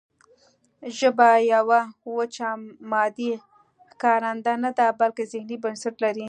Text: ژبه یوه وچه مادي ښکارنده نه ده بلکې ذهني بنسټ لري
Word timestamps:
ژبه 0.97 1.29
یوه 1.53 1.79
وچه 2.15 2.47
مادي 2.91 3.31
ښکارنده 3.91 4.53
نه 4.63 4.69
ده 4.77 4.87
بلکې 4.99 5.23
ذهني 5.33 5.57
بنسټ 5.63 5.95
لري 6.03 6.19